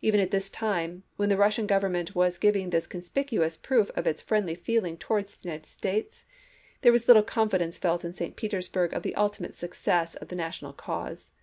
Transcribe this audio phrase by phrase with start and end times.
[0.00, 4.08] Even at this time, when the Rus sian Government was giving this conspicuous proof of
[4.08, 6.24] its friendly feeling towards the United States,
[6.80, 8.34] there was little confidence felt in St.
[8.34, 11.34] Petersburg of the ultimate success of the national cause.